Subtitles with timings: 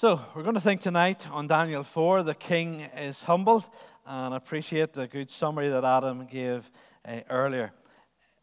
[0.00, 2.22] So, we're going to think tonight on Daniel 4.
[2.22, 3.68] The king is humbled,
[4.06, 6.70] and appreciate the good summary that Adam gave
[7.06, 7.72] uh, earlier.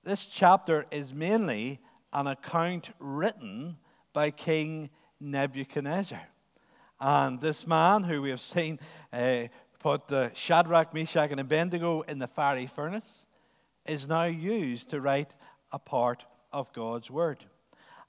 [0.04, 1.80] This chapter is mainly
[2.14, 3.78] an account written
[4.14, 6.22] by King Nebuchadnezzar.
[7.00, 8.80] And this man, who we have seen
[9.12, 9.46] uh,
[9.80, 13.26] put the Shadrach, Meshach, and Abednego in the fiery furnace,
[13.88, 15.34] is now used to write
[15.72, 17.46] a part of God's word.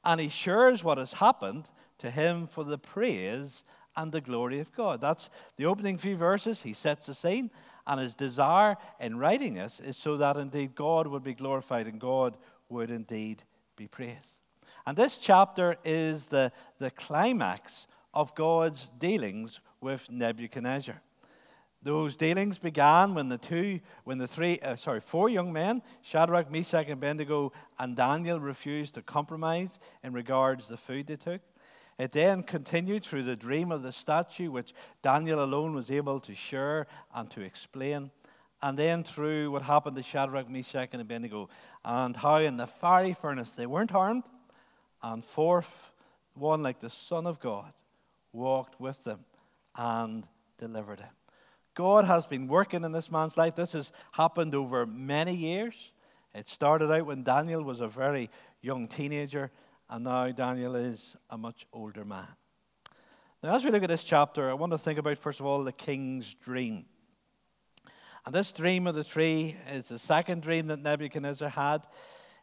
[0.05, 1.67] And he shares what has happened
[1.99, 3.65] to him for the praise
[3.96, 5.01] and the glory of God.
[5.01, 6.62] That's the opening few verses.
[6.62, 7.51] He sets the scene,
[7.87, 12.01] and his desire in writing this is so that indeed God would be glorified and
[12.01, 12.37] God
[12.69, 13.43] would indeed
[13.77, 14.38] be praised.
[14.87, 21.02] And this chapter is the, the climax of God's dealings with Nebuchadnezzar.
[21.83, 26.51] Those dealings began when the two, when the three, uh, sorry, four young men, Shadrach,
[26.51, 31.41] Meshach, and Abednego, and Daniel refused to compromise in regards to the food they took.
[31.98, 36.34] It then continued through the dream of the statue, which Daniel alone was able to
[36.34, 38.10] share and to explain.
[38.63, 41.49] And then through what happened to Shadrach, Meshach, and Abednego,
[41.85, 44.24] and how in the fiery furnace they weren't harmed.
[45.02, 45.93] And fourth,
[46.35, 47.73] one like the Son of God
[48.32, 49.24] walked with them
[49.76, 50.26] and
[50.59, 51.10] delivered him.
[51.74, 53.54] God has been working in this man's life.
[53.54, 55.93] This has happened over many years.
[56.35, 59.51] It started out when Daniel was a very young teenager,
[59.91, 62.29] and now Daniel is a much older man.
[63.43, 65.62] Now, as we look at this chapter, I want to think about, first of all,
[65.62, 66.87] the king's dream.
[68.27, 71.87] And this dream of the tree is the second dream that Nebuchadnezzar had.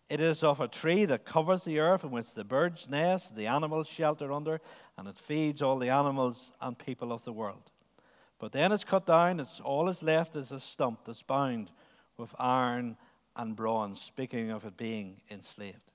[0.10, 3.48] It is of a tree that covers the earth in which the birds nest, the
[3.48, 4.62] animals shelter under,
[4.98, 7.72] and it feeds all the animals and people of the world.
[8.40, 11.72] But then it's cut down, it's all is left is a stump that's bound
[12.18, 12.98] with iron
[13.36, 15.92] and bronze, speaking of it being enslaved.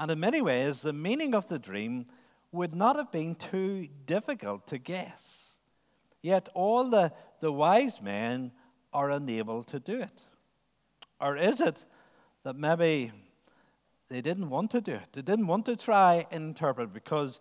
[0.00, 2.06] And in many ways, the meaning of the dream
[2.52, 5.58] would not have been too difficult to guess.
[6.22, 8.52] Yet all the, the wise men
[8.94, 10.22] are unable to do it.
[11.20, 11.84] Or is it
[12.44, 13.12] that maybe
[14.08, 15.12] they didn't want to do it?
[15.12, 17.38] They didn't want to try and interpret because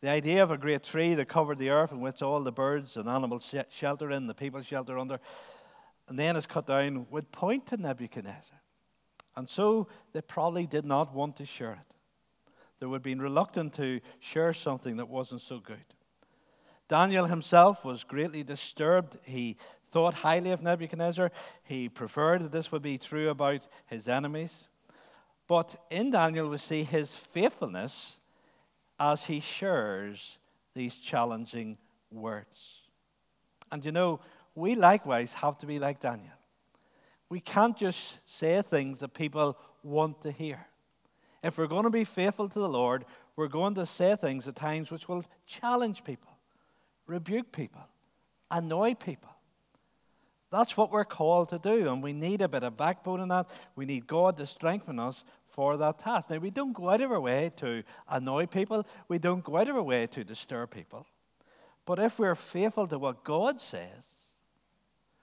[0.00, 2.96] the idea of a great tree that covered the earth in which all the birds
[2.96, 5.20] and animals shelter in, the people shelter under,
[6.08, 8.62] and then is cut down, would point to Nebuchadnezzar.
[9.36, 11.97] And so they probably did not want to share it.
[12.80, 15.84] They would have been reluctant to share something that wasn't so good.
[16.88, 19.18] Daniel himself was greatly disturbed.
[19.24, 19.56] He
[19.90, 21.30] thought highly of Nebuchadnezzar.
[21.62, 24.68] He preferred that this would be true about his enemies.
[25.46, 28.18] But in Daniel, we see his faithfulness
[29.00, 30.38] as he shares
[30.74, 31.78] these challenging
[32.10, 32.80] words.
[33.70, 34.20] And you know,
[34.54, 36.32] we likewise have to be like Daniel.
[37.28, 40.66] We can't just say things that people want to hear.
[41.48, 44.54] If we're going to be faithful to the Lord, we're going to say things at
[44.54, 46.36] times which will challenge people,
[47.06, 47.80] rebuke people,
[48.50, 49.30] annoy people.
[50.50, 53.48] That's what we're called to do, and we need a bit of backbone in that.
[53.76, 56.28] We need God to strengthen us for that task.
[56.28, 59.70] Now, we don't go out of our way to annoy people, we don't go out
[59.70, 61.06] of our way to disturb people.
[61.86, 64.36] But if we're faithful to what God says,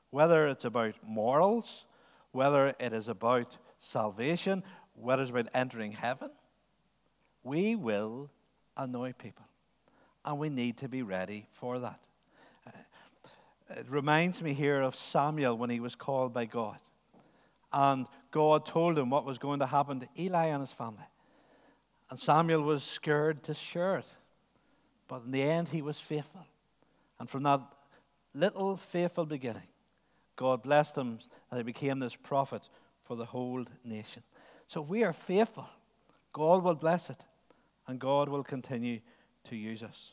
[0.09, 1.85] whether it's about morals,
[2.31, 4.63] whether it is about salvation,
[4.95, 6.31] whether it's about entering heaven,
[7.43, 8.29] we will
[8.75, 9.45] annoy people.
[10.23, 11.99] And we need to be ready for that.
[12.65, 12.71] Uh,
[13.69, 16.79] it reminds me here of Samuel when he was called by God.
[17.71, 21.03] And God told him what was going to happen to Eli and his family.
[22.09, 24.07] And Samuel was scared to share it.
[25.07, 26.45] But in the end, he was faithful.
[27.19, 27.61] And from that
[28.33, 29.67] little faithful beginning,
[30.35, 31.19] God blessed him
[31.49, 32.67] that he became this prophet
[33.03, 34.23] for the whole nation.
[34.67, 35.67] So if we are faithful,
[36.33, 37.23] God will bless it,
[37.87, 38.99] and God will continue
[39.45, 40.11] to use us.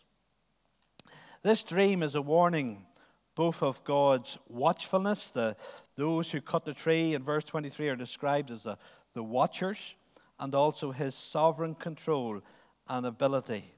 [1.42, 2.86] This dream is a warning
[3.34, 5.56] both of God's watchfulness, the,
[5.96, 8.76] those who cut the tree in verse 23 are described as the,
[9.14, 9.94] the watchers,
[10.38, 12.40] and also his sovereign control
[12.88, 13.72] and ability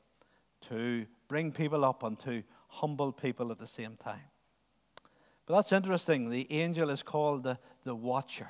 [0.69, 4.23] to bring people up and to humble people at the same time.
[5.47, 6.31] But that's interesting.
[6.31, 8.49] The angel is called the, the watcher.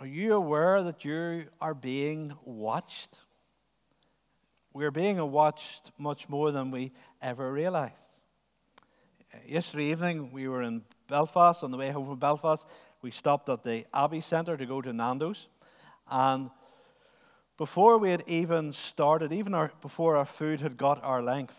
[0.00, 3.20] Are you aware that you are being watched?
[4.72, 6.92] We're being watched much more than we
[7.22, 8.14] ever realize
[9.46, 11.62] yesterday evening, we were in Belfast.
[11.62, 12.66] On the way home from Belfast,
[13.02, 15.48] we stopped at the Abbey Centre to go to Nando's.
[16.10, 16.50] And
[17.56, 21.56] before we had even started, even our, before our food had got our length,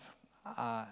[0.56, 0.84] uh,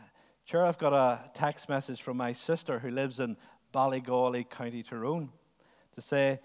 [0.44, 3.36] sure, I've got a text message from my sister who lives in
[3.72, 5.30] Ballygawley, County Tyrone,
[5.94, 6.40] to say,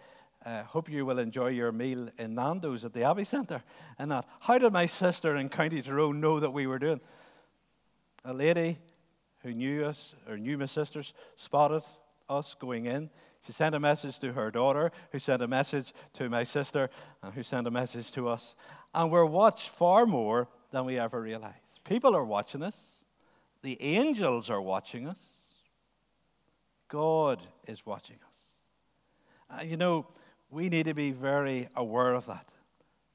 [0.45, 3.62] uh, hope you will enjoy your meal in Nando's at the Abbey Centre.
[3.97, 7.01] And that, how did my sister in County Tyrone know that we were doing?
[8.24, 8.77] A lady
[9.44, 11.83] who knew us, or knew my sisters, spotted
[12.30, 13.09] us going in.
[13.45, 16.89] She sent a message to her daughter, who sent a message to my sister,
[17.24, 18.56] and who sent a message to us.
[18.94, 21.83] And we're watched far more than we ever realized.
[21.83, 23.03] People are watching us,
[23.62, 25.21] the angels are watching us,
[26.88, 29.59] God is watching us.
[29.59, 30.06] Uh, you know,
[30.49, 32.47] we need to be very aware of that.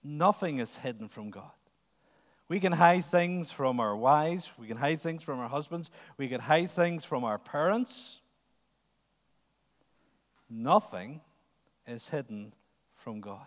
[0.03, 1.51] Nothing is hidden from God.
[2.49, 6.29] We can hide things from our wives, we can hide things from our husbands, we
[6.29, 8.21] can hide things from our parents.
[10.51, 11.23] Nothing
[11.87, 12.53] is hidden
[12.95, 13.47] from God.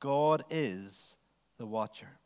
[0.00, 1.16] God is
[1.58, 2.18] the watcher.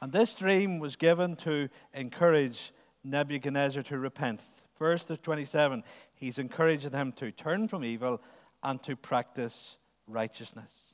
[0.00, 2.72] And this dream was given to encourage
[3.04, 4.40] Nebuchadnezzar to repent.
[4.78, 5.84] Verse 27,
[6.14, 8.20] he's encouraging him to turn from evil
[8.66, 9.76] and to practice
[10.08, 10.92] righteousness.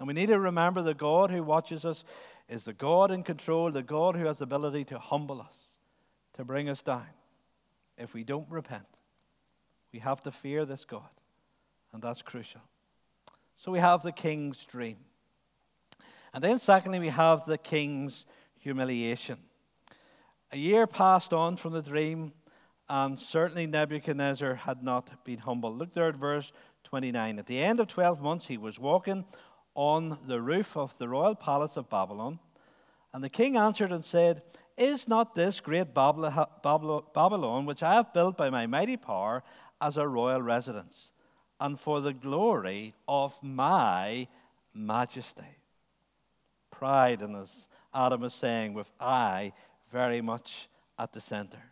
[0.00, 2.02] And we need to remember the God who watches us
[2.48, 5.54] is the God in control, the God who has the ability to humble us,
[6.34, 7.06] to bring us down
[7.96, 8.88] if we don't repent.
[9.92, 11.08] We have to fear this God,
[11.92, 12.62] and that's crucial.
[13.56, 14.96] So we have the king's dream.
[16.34, 18.26] And then, secondly, we have the king's
[18.58, 19.38] humiliation.
[20.50, 22.32] A year passed on from the dream,
[22.88, 25.72] and certainly Nebuchadnezzar had not been humble.
[25.72, 26.52] Look there at verse
[26.90, 27.38] 29.
[27.38, 29.24] At the end of 12 months, he was walking
[29.76, 32.40] on the roof of the royal palace of Babylon.
[33.14, 34.42] And the king answered and said,
[34.76, 39.44] Is not this great Babylon, which I have built by my mighty power,
[39.80, 41.12] as a royal residence,
[41.60, 44.26] and for the glory of my
[44.74, 45.58] majesty?
[46.72, 49.52] Pride, and as Adam is saying, with I
[49.92, 51.70] very much at the center.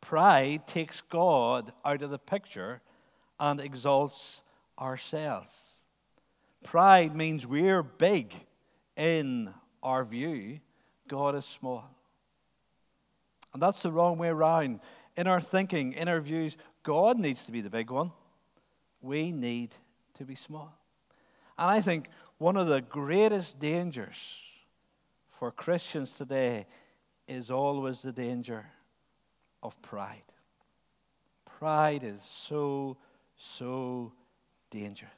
[0.00, 2.80] Pride takes God out of the picture
[3.38, 4.42] and exalts
[4.78, 5.74] ourselves.
[6.64, 8.34] Pride means we're big
[8.96, 10.60] in our view,
[11.06, 11.88] God is small.
[13.54, 14.80] And that's the wrong way around.
[15.16, 18.12] In our thinking, in our views, God needs to be the big one.
[19.00, 19.74] We need
[20.14, 20.76] to be small.
[21.56, 22.08] And I think
[22.38, 24.16] one of the greatest dangers
[25.38, 26.66] for Christians today
[27.26, 28.66] is always the danger
[29.62, 30.22] of pride.
[31.58, 32.96] Pride is so,
[33.38, 34.12] so
[34.70, 35.10] dangerous.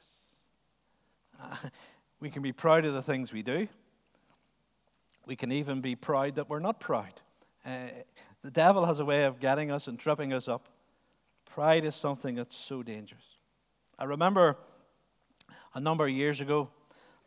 [2.19, 3.67] we can be proud of the things we do.
[5.25, 7.13] We can even be proud that we're not proud.
[7.65, 7.87] Uh,
[8.43, 10.67] the devil has a way of getting us and tripping us up.
[11.45, 13.25] Pride is something that's so dangerous.
[13.99, 14.57] I remember
[15.73, 16.69] a number of years ago,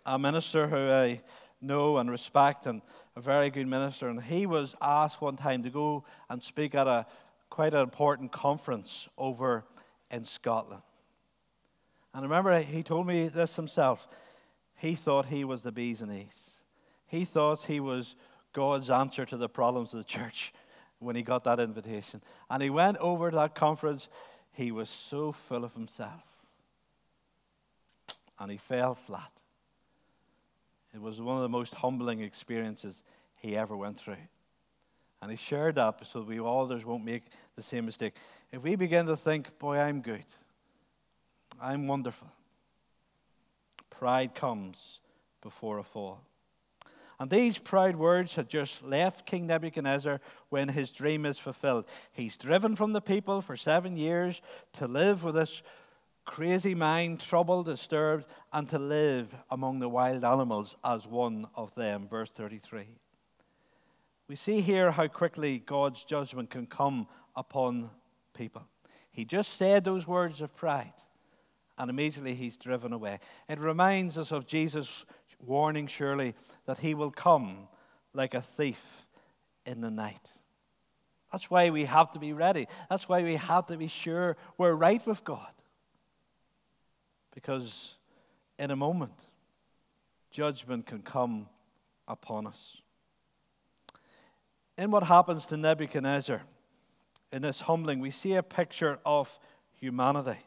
[0.07, 1.23] a minister who I
[1.61, 2.83] know and respect, and
[3.17, 6.87] a very good minister, and he was asked one time to go and speak at
[6.87, 7.07] a
[7.49, 9.65] quite an important conference over
[10.15, 10.83] in Scotland.
[12.15, 14.07] And remember, he told me this himself.
[14.77, 16.59] He thought he was the bee's and knees.
[17.09, 18.15] He thought he was
[18.53, 20.55] God's answer to the problems of the church
[21.01, 22.23] when he got that invitation.
[22.49, 24.09] And he went over to that conference.
[24.53, 26.23] He was so full of himself.
[28.39, 29.33] And he fell flat.
[30.95, 33.03] It was one of the most humbling experiences
[33.37, 34.17] he ever went through.
[35.21, 37.25] And he shared that so we all others won't make
[37.57, 38.15] the same mistake.
[38.55, 40.25] If we begin to think, boy, I'm good,
[41.61, 42.29] I'm wonderful.
[43.91, 45.01] Pride comes
[45.43, 46.21] before a fall.
[47.19, 50.21] And these proud words had just left King Nebuchadnezzar
[50.51, 51.85] when his dream is fulfilled.
[52.13, 54.41] He's driven from the people for seven years
[54.75, 55.61] to live with this
[56.25, 62.07] crazy mind, troubled, disturbed, and to live among the wild animals as one of them.
[62.07, 62.87] Verse 33.
[64.29, 67.91] We see here how quickly God's judgment can come upon
[68.35, 68.67] people.
[69.11, 70.93] He just said those words of pride
[71.79, 73.19] and immediately he's driven away.
[73.49, 75.05] It reminds us of Jesus'
[75.41, 76.35] warning, surely,
[76.67, 77.69] that he will come
[78.13, 79.07] like a thief
[79.67, 80.31] in the night.
[81.33, 82.67] That's why we have to be ready.
[82.89, 85.51] That's why we have to be sure we're right with God.
[87.35, 87.95] Because
[88.57, 89.19] in a moment,
[90.31, 91.49] judgment can come
[92.07, 92.77] upon us.
[94.79, 96.43] In what happens to Nebuchadnezzar,
[97.35, 99.41] in this humbling, we see a picture of
[99.81, 100.39] humanity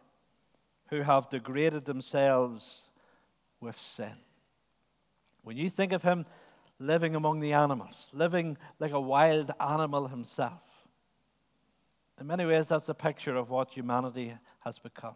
[0.89, 2.83] who have degraded themselves
[3.59, 4.15] with sin.
[5.43, 6.25] When you think of him
[6.79, 10.61] living among the animals, living like a wild animal himself,
[12.21, 15.15] in many ways that's a picture of what humanity has become.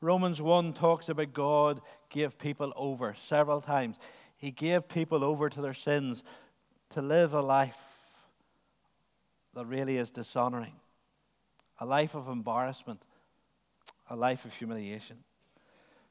[0.00, 3.96] Romans 1 talks about God gave people over several times.
[4.36, 6.24] He gave people over to their sins
[6.90, 7.93] to live a life
[9.54, 10.74] that really is dishonoring,
[11.78, 13.02] a life of embarrassment,
[14.08, 15.18] a life of humiliation.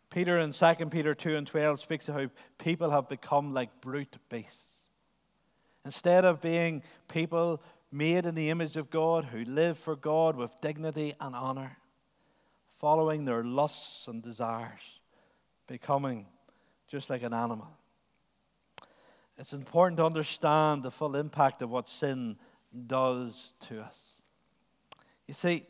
[0.09, 4.17] Peter in 2 Peter 2 and 12 speaks of how people have become like brute
[4.29, 4.81] beasts.
[5.85, 10.61] Instead of being people made in the image of God, who live for God with
[10.61, 11.77] dignity and honor,
[12.79, 14.99] following their lusts and desires,
[15.67, 16.25] becoming
[16.87, 17.69] just like an animal.
[19.37, 22.37] It's important to understand the full impact of what sin
[22.87, 24.21] does to us.
[25.27, 25.65] You see,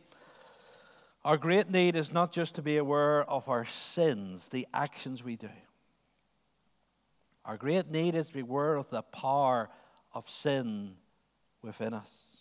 [1.24, 5.36] our great need is not just to be aware of our sins, the actions we
[5.36, 5.50] do.
[7.46, 9.70] Our great need is to be aware of the power
[10.14, 10.96] of sin
[11.62, 12.38] within us.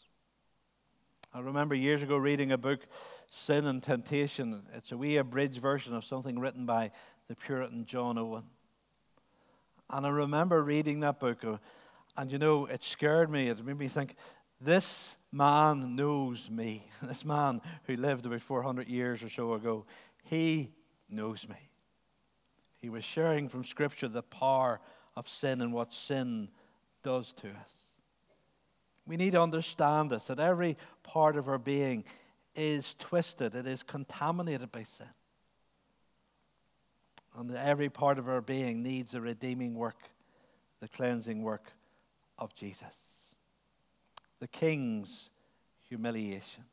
[1.35, 2.81] I remember years ago reading a book,
[3.28, 4.62] Sin and Temptation.
[4.75, 6.90] It's a wee abridged version of something written by
[7.28, 8.45] the Puritan John Owen.
[9.88, 11.57] And I remember reading that book, uh,
[12.16, 13.49] and you know, it scared me.
[13.49, 14.16] It made me think,
[14.64, 16.87] this man knows me.
[17.02, 19.87] This man who lived about 400 years or so ago,
[20.25, 20.71] he
[21.09, 21.57] knows me.
[22.81, 24.81] He was sharing from Scripture the power
[25.16, 26.49] of sin and what sin
[27.02, 27.83] does to us.
[29.07, 32.04] We need to understand this that every part of our being
[32.54, 35.07] is twisted, it is contaminated by sin.
[37.37, 40.11] And every part of our being needs a redeeming work,
[40.81, 41.73] the cleansing work
[42.38, 43.12] of Jesus.
[44.42, 45.30] The king's
[45.88, 46.64] humiliation.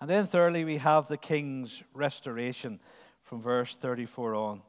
[0.00, 2.80] And then, thirdly, we have the king's restoration
[3.22, 4.62] from verse 34 on.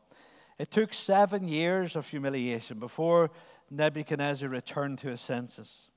[0.60, 3.32] It took seven years of humiliation before
[3.72, 5.88] Nebuchadnezzar returned to his senses.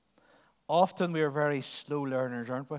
[0.69, 2.77] Often we are very slow learners, aren't we?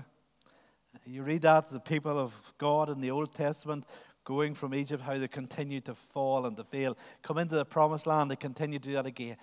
[1.05, 3.85] You read that, the people of God in the Old Testament
[4.23, 6.97] going from Egypt, how they continued to fall and to fail.
[7.21, 9.37] Come into the promised land, they continue to do that again.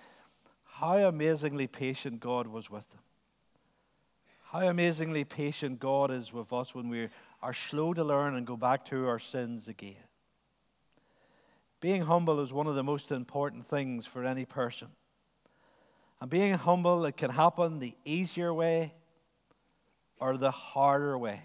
[0.65, 2.99] How amazingly patient God was with them.
[4.57, 7.09] How amazingly patient God is with us when we
[7.43, 9.93] are slow to learn and go back to our sins again.
[11.79, 14.87] Being humble is one of the most important things for any person.
[16.19, 18.95] And being humble, it can happen the easier way
[20.19, 21.39] or the harder way.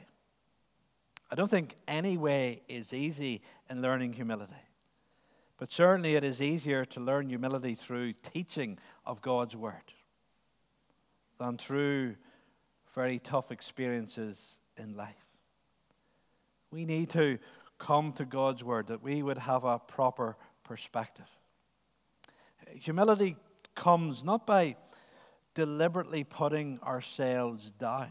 [1.30, 4.54] I don't think any way is easy in learning humility.
[5.58, 9.92] But certainly it is easier to learn humility through teaching of God's Word
[11.38, 12.14] than through
[12.94, 15.26] very tough experiences in life.
[16.70, 17.38] We need to
[17.78, 21.28] come to God's Word that we would have a proper perspective.
[22.74, 23.36] Humility
[23.74, 24.76] comes not by
[25.54, 28.08] deliberately putting ourselves down.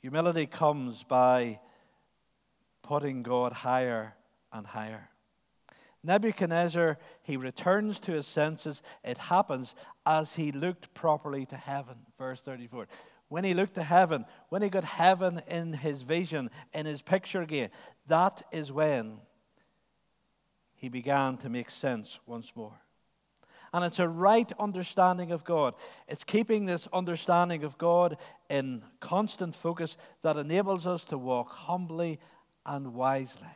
[0.00, 1.60] Humility comes by
[2.82, 4.14] putting God higher
[4.52, 5.10] and higher.
[6.02, 8.82] Nebuchadnezzar, he returns to his senses.
[9.04, 9.74] It happens
[10.08, 11.96] as he looked properly to heaven.
[12.16, 12.88] Verse 34.
[13.28, 17.42] When he looked to heaven, when he got heaven in his vision, in his picture
[17.42, 17.68] again,
[18.06, 19.18] that is when
[20.74, 22.80] he began to make sense once more
[23.72, 25.74] and it's a right understanding of God.
[26.06, 28.16] It's keeping this understanding of God
[28.48, 32.18] in constant focus that enables us to walk humbly
[32.64, 33.48] and wisely.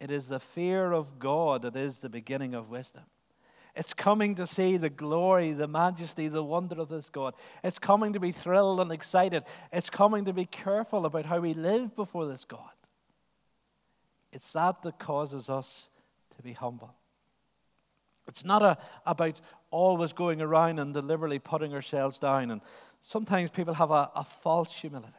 [0.00, 3.04] It is the fear of God that is the beginning of wisdom.
[3.78, 7.34] It's coming to see the glory, the majesty, the wonder of this God.
[7.62, 9.44] It's coming to be thrilled and excited.
[9.72, 12.72] It's coming to be careful about how we live before this God.
[14.32, 15.90] It's that that causes us
[16.36, 16.92] to be humble.
[18.26, 22.50] It's not a, about always going around and deliberately putting ourselves down.
[22.50, 22.60] And
[23.02, 25.14] sometimes people have a, a false humility.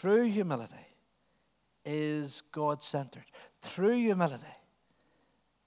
[0.00, 0.86] True humility
[1.84, 3.24] is God centered.
[3.60, 4.54] True humility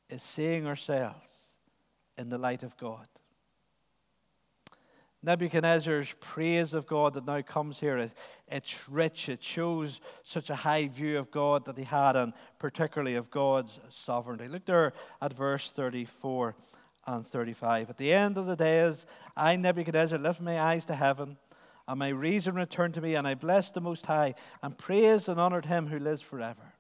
[0.10, 1.52] is seeing ourselves
[2.18, 3.08] in the light of God.
[5.26, 8.12] Nebuchadnezzar's praise of God that now comes here, it,
[8.48, 9.28] it's rich.
[9.28, 13.80] It shows such a high view of God that he had, and particularly of God's
[13.90, 14.48] sovereignty.
[14.48, 16.56] Look there at verse 34
[17.08, 17.90] and 35.
[17.90, 21.38] At the end of the days, I, Nebuchadnezzar, lift my eyes to heaven,
[21.88, 25.40] and my reason returned to me, and I blessed the Most High, and praised and
[25.40, 26.75] honored him who lives forever.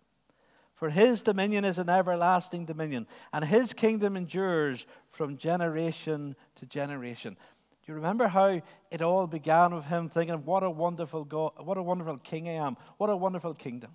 [0.75, 7.37] For his dominion is an everlasting dominion, and his kingdom endures from generation to generation.
[7.85, 11.77] Do you remember how it all began with him thinking, What a wonderful God, what
[11.77, 13.91] a wonderful king I am, what a wonderful kingdom?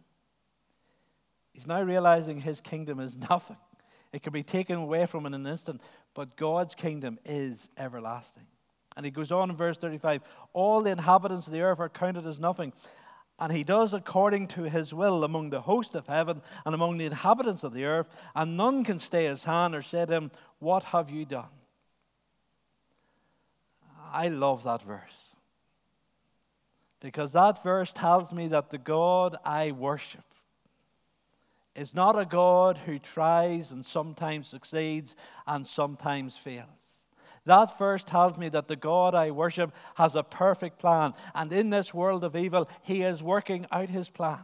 [1.53, 3.59] He's now realizing his kingdom is nothing.
[4.13, 5.81] It can be taken away from in an instant,
[6.15, 8.47] but God's kingdom is everlasting.
[8.97, 10.23] And he goes on in verse 35
[10.53, 12.73] All the inhabitants of the earth are counted as nothing.
[13.41, 17.07] And he does according to his will among the host of heaven and among the
[17.07, 20.85] inhabitants of the earth, and none can stay his hand or say to him, What
[20.85, 21.49] have you done?
[24.13, 25.31] I love that verse.
[27.01, 30.25] Because that verse tells me that the God I worship
[31.75, 35.17] is not a God who tries and sometimes succeeds
[35.47, 36.67] and sometimes fails.
[37.51, 41.15] That verse tells me that the God I worship has a perfect plan.
[41.35, 44.39] And in this world of evil, he is working out his plan.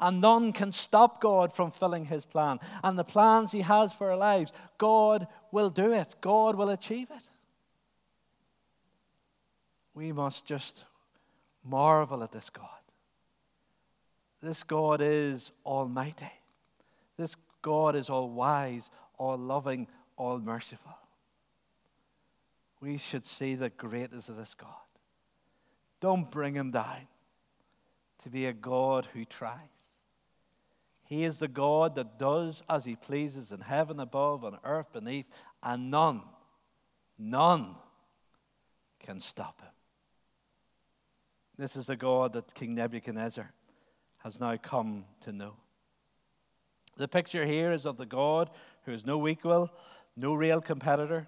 [0.00, 2.60] And none can stop God from filling his plan.
[2.82, 7.08] And the plans he has for our lives, God will do it, God will achieve
[7.10, 7.28] it.
[9.92, 10.86] We must just
[11.62, 12.70] marvel at this God.
[14.40, 16.32] This God is almighty.
[17.18, 20.96] This God is all wise, all loving, all merciful.
[22.86, 24.70] We should see the greatness of this God.
[26.00, 27.08] Don't bring him down
[28.22, 29.58] to be a God who tries.
[31.02, 35.26] He is the God that does as he pleases in heaven above and earth beneath,
[35.64, 36.22] and none,
[37.18, 37.74] none
[39.00, 39.72] can stop him.
[41.58, 43.52] This is the God that King Nebuchadnezzar
[44.18, 45.54] has now come to know.
[46.96, 48.48] The picture here is of the God
[48.84, 49.70] who is no equal,
[50.16, 51.26] no real competitor.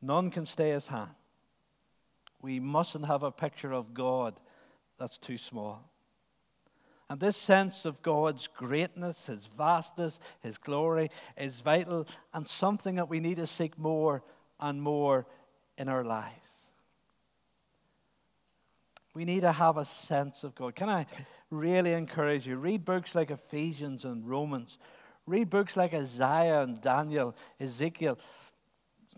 [0.00, 1.10] None can stay his hand.
[2.40, 4.38] We mustn't have a picture of God
[4.98, 5.90] that's too small.
[7.10, 13.08] And this sense of God's greatness, His vastness, His glory is vital and something that
[13.08, 14.22] we need to seek more
[14.60, 15.26] and more
[15.78, 16.34] in our lives.
[19.14, 20.74] We need to have a sense of God.
[20.74, 21.06] Can I
[21.50, 22.56] really encourage you?
[22.56, 24.78] Read books like Ephesians and Romans.
[25.26, 28.18] Read books like Isaiah and Daniel, Ezekiel,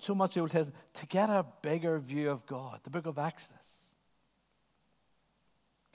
[0.03, 2.81] so much the Old Testament, to get a bigger view of God.
[2.85, 3.57] The book of Exodus.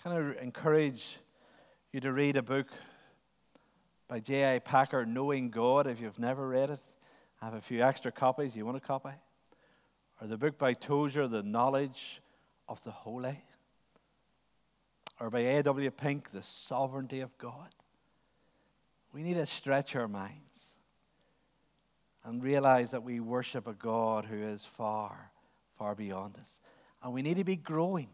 [0.01, 1.17] Can I encourage
[1.91, 2.67] you to read a book
[4.07, 4.59] by J.I.
[4.59, 6.79] Packer, Knowing God, if you've never read it.
[7.41, 8.55] I have a few extra copies.
[8.55, 9.09] You want a copy?
[10.21, 12.21] Or the book by Tozer, The Knowledge
[12.67, 13.43] of the Holy.
[15.19, 15.89] Or by A.W.
[15.91, 17.69] Pink, The Sovereignty of God.
[19.13, 20.74] We need to stretch our minds
[22.25, 25.31] and realize that we worship a God who is far,
[25.77, 26.59] far beyond us.
[27.03, 28.09] And we need to be growing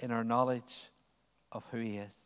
[0.00, 0.90] in our knowledge
[1.52, 2.24] of who He is.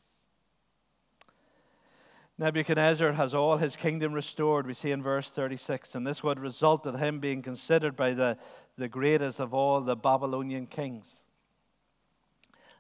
[2.41, 6.87] Nebuchadnezzar has all his kingdom restored, we see in verse 36, and this would result
[6.87, 8.39] in him being considered by the,
[8.77, 11.21] the greatest of all the Babylonian kings.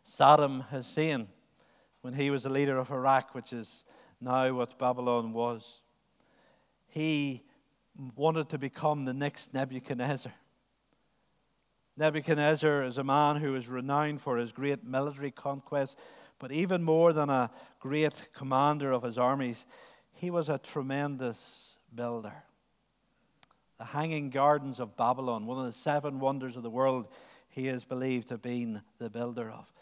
[0.06, 1.26] Saddam Hussein,
[2.02, 3.82] when he was the leader of Iraq, which is
[4.20, 5.80] now what Babylon was,
[6.86, 7.42] he
[8.16, 10.32] wanted to become the next Nebuchadnezzar.
[11.96, 15.96] Nebuchadnezzar is a man who is renowned for his great military conquests,
[16.38, 19.66] but even more than a great commander of his armies,
[20.12, 22.44] he was a tremendous builder.
[23.78, 27.08] The Hanging Gardens of Babylon, one of the seven wonders of the world,
[27.48, 29.72] he is believed to have been the builder of.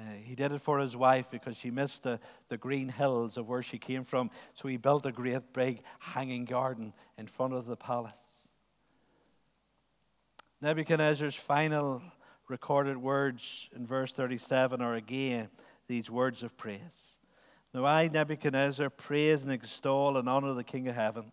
[0.00, 3.48] Uh, he did it for his wife because she missed the, the green hills of
[3.48, 4.30] where she came from.
[4.54, 8.12] So he built a great big hanging garden in front of the palace.
[10.62, 12.02] Nebuchadnezzar's final
[12.48, 15.48] recorded words in verse 37 are again
[15.86, 17.16] these words of praise.
[17.74, 21.32] Now I, Nebuchadnezzar, praise and extol and honor the King of heaven.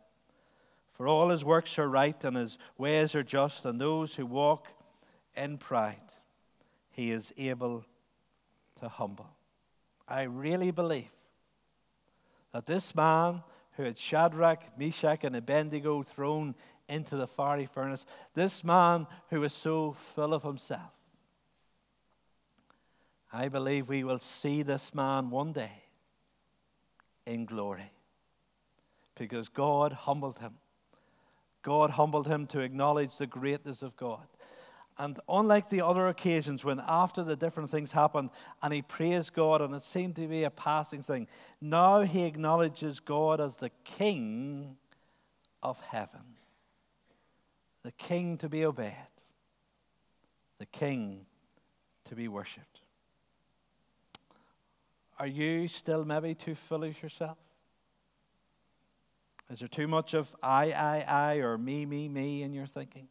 [0.93, 4.67] For all his works are right and his ways are just, and those who walk
[5.36, 6.01] in pride,
[6.89, 7.86] he is able
[8.79, 9.29] to humble.
[10.07, 11.11] I really believe
[12.53, 16.55] that this man who had Shadrach, Meshach, and Abednego thrown
[16.89, 20.91] into the fiery furnace, this man who was so full of himself,
[23.31, 25.83] I believe we will see this man one day
[27.25, 27.91] in glory
[29.17, 30.55] because God humbled him.
[31.61, 34.25] God humbled him to acknowledge the greatness of God.
[34.99, 38.31] And unlike the other occasions when after the different things happened
[38.63, 41.27] and he praised God and it seemed to be a passing thing,
[41.62, 44.77] now he acknowledges God as the King
[45.62, 46.38] of heaven,
[47.83, 48.93] the King to be obeyed,
[50.57, 51.27] the King
[52.05, 52.81] to be worshipped.
[55.19, 57.38] Are you still maybe too foolish yourself?
[59.51, 63.07] Is there too much of I, I, I, or me, me, me in your thinking?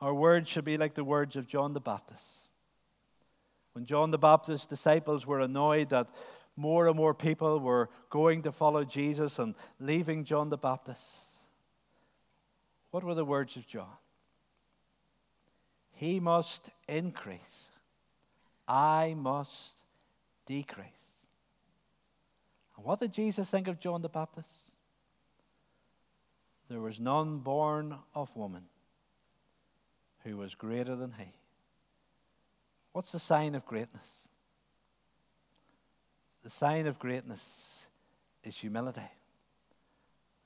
[0.00, 2.48] Our words should be like the words of John the Baptist.
[3.72, 6.08] When John the Baptist's disciples were annoyed that
[6.56, 11.26] more and more people were going to follow Jesus and leaving John the Baptist,
[12.90, 13.86] what were the words of John?
[15.92, 17.70] He must increase
[18.70, 19.82] I must
[20.46, 21.26] decrease.
[22.76, 24.76] And what did Jesus think of John the Baptist?
[26.68, 28.66] There was none born of woman
[30.24, 31.32] who was greater than he.
[32.92, 34.28] What's the sign of greatness?
[36.42, 37.86] The sign of greatness
[38.42, 39.00] is humility.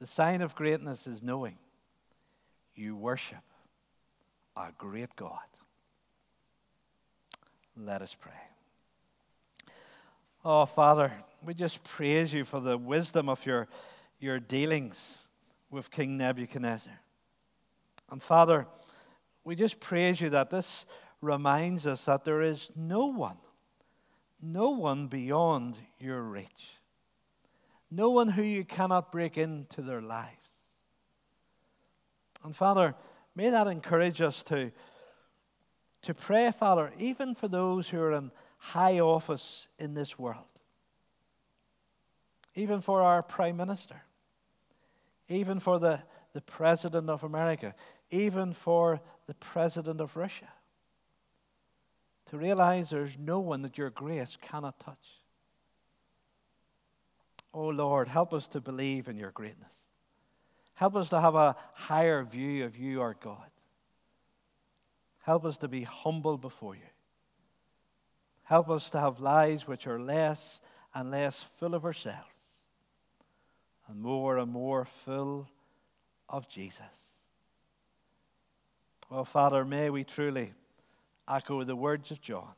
[0.01, 1.57] The sign of greatness is knowing
[2.75, 3.45] you worship
[4.57, 5.39] a great God.
[7.77, 8.33] Let us pray.
[10.45, 11.13] Oh, Father,
[11.45, 13.67] we just praise you for the wisdom of your,
[14.21, 15.27] your dealings
[15.71, 17.01] with King Nebuchadnezzar.
[18.11, 18.67] And Father,
[19.45, 20.87] we just praise you that this
[21.21, 23.37] reminds us that there is no one,
[24.41, 26.81] no one beyond your reach,
[27.91, 30.41] no one who you cannot break into their lives.
[32.43, 32.95] And Father,
[33.35, 34.73] may that encourage us to,
[36.03, 40.45] to pray, Father, even for those who are in high office in this world,
[42.55, 44.03] even for our Prime Minister,
[45.29, 46.03] even for the,
[46.33, 47.75] the President of America,
[48.11, 50.49] even for the President of Russia.
[52.31, 55.23] To realize there's no one that your grace cannot touch.
[57.53, 59.83] Oh Lord, help us to believe in your greatness.
[60.77, 63.51] Help us to have a higher view of you, our God.
[65.23, 66.83] Help us to be humble before you.
[68.43, 70.61] Help us to have lives which are less
[70.95, 72.29] and less full of ourselves
[73.89, 75.49] and more and more full
[76.29, 77.14] of Jesus.
[79.17, 80.55] Oh, Father, may we truly
[81.29, 82.51] echo the words of John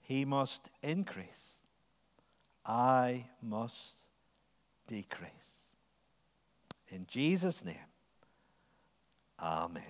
[0.00, 1.54] He must increase,
[2.64, 3.96] I must
[4.86, 5.30] decrease.
[6.90, 7.74] In Jesus' name,
[9.40, 9.82] Amen.